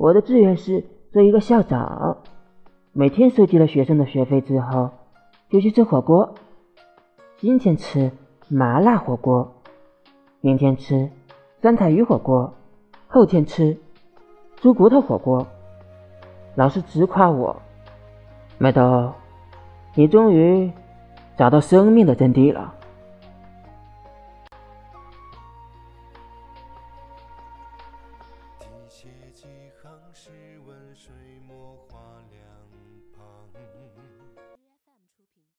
[0.00, 2.16] 我的志愿是做一个校长，
[2.94, 4.88] 每天收集了学生的学费之后，
[5.50, 6.36] 就去吃火锅。
[7.36, 8.10] 今天吃
[8.48, 9.52] 麻辣火锅，
[10.40, 11.10] 明天吃
[11.60, 12.54] 酸菜鱼火锅，
[13.08, 13.76] 后天吃
[14.56, 15.46] 猪骨头火锅。
[16.54, 17.60] 老师直夸我，
[18.56, 19.12] 麦兜，
[19.94, 20.72] 你终于
[21.36, 22.72] 找到生命的真谛了。
[28.90, 29.46] 写几
[29.80, 31.14] 行诗文，水
[31.46, 32.49] 墨画两。